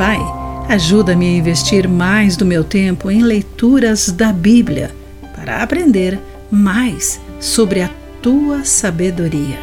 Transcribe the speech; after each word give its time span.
Pai, 0.00 0.18
ajuda-me 0.66 1.26
a 1.26 1.36
investir 1.36 1.86
mais 1.86 2.34
do 2.34 2.46
meu 2.46 2.64
tempo 2.64 3.10
em 3.10 3.22
leituras 3.22 4.10
da 4.10 4.32
Bíblia 4.32 4.92
para 5.36 5.62
aprender 5.62 6.18
mais 6.50 7.20
sobre 7.38 7.82
a 7.82 7.90
tua 8.22 8.64
sabedoria. 8.64 9.58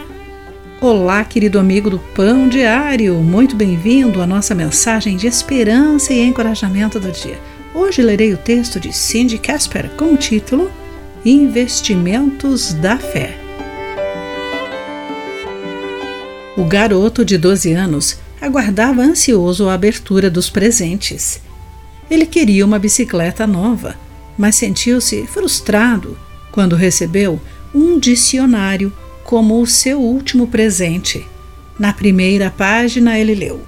Olá, 0.80 1.24
querido 1.26 1.58
amigo 1.58 1.90
do 1.90 1.98
Pão 1.98 2.48
Diário, 2.48 3.16
muito 3.16 3.56
bem-vindo 3.56 4.22
à 4.22 4.28
nossa 4.28 4.54
mensagem 4.54 5.18
de 5.18 5.26
esperança 5.26 6.14
e 6.14 6.20
encorajamento 6.20 7.00
do 7.00 7.12
dia. 7.12 7.40
Hoje 7.74 8.04
lerei 8.04 8.32
o 8.32 8.38
texto 8.38 8.80
de 8.80 8.94
Cindy 8.94 9.40
Casper 9.40 9.90
com 9.98 10.14
o 10.14 10.18
título 10.18 10.70
Investimentos 11.26 12.74
da 12.74 12.96
Fé. 12.96 13.36
O 16.56 16.64
garoto 16.64 17.26
de 17.26 17.40
12 17.40 17.74
anos 17.74 18.27
aguardava 18.48 19.02
ansioso 19.02 19.70
a 19.70 19.74
abertura 19.74 20.30
dos 20.30 20.50
presentes. 20.50 21.42
Ele 22.10 22.26
queria 22.26 22.66
uma 22.66 22.80
bicicleta 22.80 23.46
nova, 23.46 23.98
mas 24.38 24.56
sentiu-se 24.56 25.28
frustrado 25.28 26.18
quando 26.52 26.76
recebeu 26.76 27.40
um 27.74 28.00
dicionário 28.00 28.94
como 29.24 29.62
o 29.62 29.68
seu 29.68 30.00
último 30.00 30.48
presente. 30.48 31.28
Na 31.78 31.92
primeira 31.94 32.50
página 32.50 33.20
ele 33.20 33.36
leu: 33.36 33.62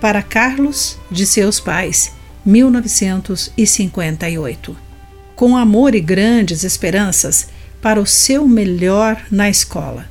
Para 0.00 0.22
Carlos, 0.22 0.96
de 1.10 1.26
seus 1.26 1.58
pais, 1.58 2.12
1958. 2.46 4.76
Com 5.34 5.56
amor 5.56 5.92
e 5.94 6.00
grandes 6.00 6.62
esperanças 6.64 7.48
para 7.82 8.00
o 8.00 8.06
seu 8.06 8.46
melhor 8.46 9.20
na 9.30 9.50
escola. 9.50 10.08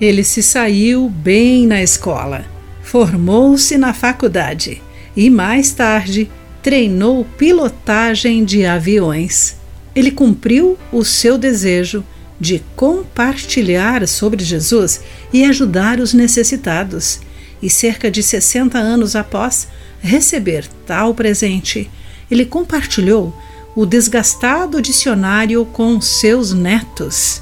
Ele 0.00 0.24
se 0.24 0.42
saiu 0.42 1.08
bem 1.08 1.66
na 1.66 1.82
escola 1.82 2.51
Formou-se 2.92 3.78
na 3.78 3.94
faculdade 3.94 4.82
e 5.16 5.30
mais 5.30 5.72
tarde 5.72 6.30
treinou 6.62 7.24
pilotagem 7.38 8.44
de 8.44 8.66
aviões. 8.66 9.56
Ele 9.96 10.10
cumpriu 10.10 10.76
o 10.92 11.02
seu 11.02 11.38
desejo 11.38 12.04
de 12.38 12.62
compartilhar 12.76 14.06
sobre 14.06 14.44
Jesus 14.44 15.00
e 15.32 15.42
ajudar 15.42 16.00
os 16.00 16.12
necessitados. 16.12 17.20
E 17.62 17.70
cerca 17.70 18.10
de 18.10 18.22
60 18.22 18.76
anos 18.76 19.16
após 19.16 19.68
receber 20.02 20.66
tal 20.86 21.14
presente, 21.14 21.90
ele 22.30 22.44
compartilhou 22.44 23.34
o 23.74 23.86
desgastado 23.86 24.82
dicionário 24.82 25.64
com 25.64 25.98
seus 25.98 26.52
netos. 26.52 27.40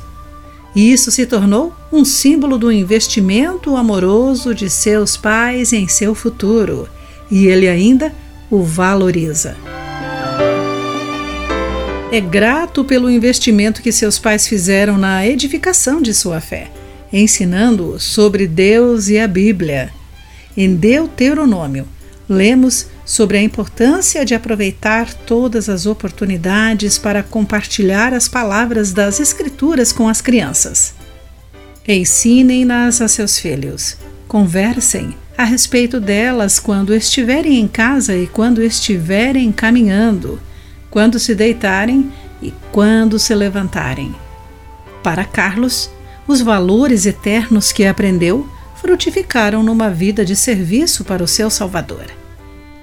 E 0.76 0.92
isso 0.92 1.10
se 1.10 1.26
tornou 1.26 1.74
um 1.92 2.04
símbolo 2.04 2.56
do 2.56 2.70
investimento 2.70 3.76
amoroso 3.76 4.54
de 4.54 4.70
seus 4.70 5.16
pais 5.16 5.72
em 5.72 5.88
seu 5.88 6.14
futuro, 6.14 6.88
e 7.30 7.46
ele 7.46 7.68
ainda 7.68 8.12
o 8.50 8.62
valoriza. 8.62 9.56
É 12.12 12.20
grato 12.20 12.84
pelo 12.84 13.10
investimento 13.10 13.82
que 13.82 13.92
seus 13.92 14.18
pais 14.18 14.46
fizeram 14.46 14.98
na 14.98 15.26
edificação 15.26 16.00
de 16.02 16.12
sua 16.12 16.40
fé, 16.40 16.70
ensinando-o 17.12 18.00
sobre 18.00 18.46
Deus 18.46 19.08
e 19.08 19.18
a 19.18 19.28
Bíblia. 19.28 19.92
Em 20.56 20.74
Deuteronômio, 20.74 21.86
lemos 22.28 22.86
sobre 23.04 23.38
a 23.38 23.42
importância 23.42 24.24
de 24.24 24.34
aproveitar 24.34 25.12
todas 25.12 25.68
as 25.68 25.86
oportunidades 25.86 26.98
para 26.98 27.22
compartilhar 27.22 28.12
as 28.12 28.28
palavras 28.28 28.92
das 28.92 29.18
Escrituras 29.18 29.92
com 29.92 30.08
as 30.08 30.20
crianças. 30.20 30.99
Ensinem-nas 31.92 33.00
a 33.00 33.08
seus 33.08 33.36
filhos. 33.36 33.96
Conversem 34.28 35.16
a 35.36 35.42
respeito 35.42 35.98
delas 35.98 36.60
quando 36.60 36.94
estiverem 36.94 37.58
em 37.58 37.66
casa 37.66 38.16
e 38.16 38.28
quando 38.28 38.62
estiverem 38.62 39.50
caminhando, 39.50 40.40
quando 40.88 41.18
se 41.18 41.34
deitarem 41.34 42.12
e 42.40 42.54
quando 42.70 43.18
se 43.18 43.34
levantarem. 43.34 44.14
Para 45.02 45.24
Carlos, 45.24 45.90
os 46.28 46.40
valores 46.40 47.06
eternos 47.06 47.72
que 47.72 47.84
aprendeu 47.84 48.48
frutificaram 48.76 49.60
numa 49.60 49.90
vida 49.90 50.24
de 50.24 50.36
serviço 50.36 51.04
para 51.04 51.24
o 51.24 51.28
seu 51.28 51.50
Salvador. 51.50 52.06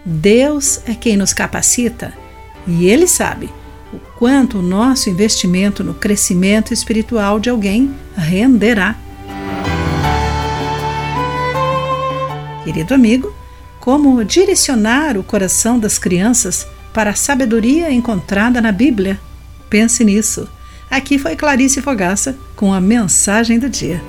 Deus 0.04 0.82
é 0.86 0.94
quem 0.94 1.16
nos 1.16 1.32
capacita 1.32 2.14
e 2.68 2.88
Ele 2.88 3.08
sabe 3.08 3.50
o 3.94 4.00
quanto 4.18 4.60
o 4.60 4.62
nosso 4.62 5.10
investimento 5.10 5.84
no 5.84 5.94
crescimento 5.94 6.74
espiritual 6.74 7.40
de 7.40 7.50
alguém 7.50 7.94
renderá. 8.16 8.96
Querido 12.64 12.94
amigo, 12.94 13.34
como 13.80 14.24
direcionar 14.26 15.18
o 15.18 15.24
coração 15.24 15.80
das 15.80 15.98
crianças 15.98 16.68
para 16.94 17.12
a 17.12 17.16
sabedoria 17.16 17.92
encontrada 17.92 18.60
na 18.60 18.72
Bíblia? 18.72 19.20
Pense 19.70 20.04
nisso. 20.04 20.50
Aqui 20.90 21.18
foi 21.18 21.36
Clarice 21.36 21.82
Fogaça 21.82 22.38
com 22.56 22.74
a 22.74 22.82
mensagem 22.82 23.60
do 23.60 23.70
dia. 23.70 24.02